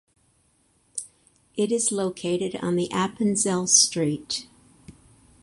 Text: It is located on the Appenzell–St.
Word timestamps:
It 1.55 1.71
is 1.71 1.91
located 1.91 2.55
on 2.55 2.75
the 2.75 2.87
Appenzell–St. 2.91 4.47